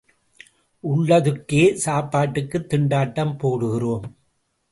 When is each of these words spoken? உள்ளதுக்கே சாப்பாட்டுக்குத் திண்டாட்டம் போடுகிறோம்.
உள்ளதுக்கே 0.83 1.73
சாப்பாட்டுக்குத் 1.73 2.73
திண்டாட்டம் 2.73 3.35
போடுகிறோம். 3.43 4.07